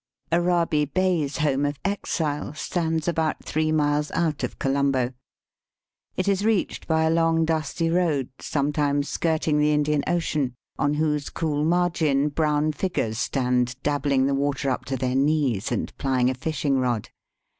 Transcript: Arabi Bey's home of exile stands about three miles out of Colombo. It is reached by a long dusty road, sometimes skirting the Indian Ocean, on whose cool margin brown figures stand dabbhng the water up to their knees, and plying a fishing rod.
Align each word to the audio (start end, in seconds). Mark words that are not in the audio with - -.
Arabi 0.31 0.83
Bey's 0.85 1.37
home 1.37 1.63
of 1.63 1.77
exile 1.85 2.55
stands 2.55 3.07
about 3.07 3.43
three 3.45 3.71
miles 3.71 4.09
out 4.13 4.43
of 4.43 4.57
Colombo. 4.57 5.13
It 6.17 6.27
is 6.27 6.43
reached 6.43 6.87
by 6.87 7.03
a 7.03 7.11
long 7.11 7.45
dusty 7.45 7.87
road, 7.87 8.29
sometimes 8.39 9.07
skirting 9.09 9.59
the 9.59 9.71
Indian 9.73 10.03
Ocean, 10.07 10.55
on 10.79 10.95
whose 10.95 11.29
cool 11.29 11.63
margin 11.63 12.29
brown 12.29 12.71
figures 12.71 13.19
stand 13.19 13.75
dabbhng 13.83 14.25
the 14.25 14.33
water 14.33 14.71
up 14.71 14.85
to 14.85 14.97
their 14.97 15.13
knees, 15.13 15.71
and 15.71 15.95
plying 15.99 16.31
a 16.31 16.33
fishing 16.33 16.79
rod. 16.79 17.09